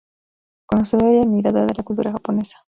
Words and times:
Conocedora 0.65 1.13
y 1.13 1.19
admiradora 1.19 1.67
de 1.67 1.73
la 1.75 1.83
cultura 1.83 2.11
japonesa. 2.11 2.57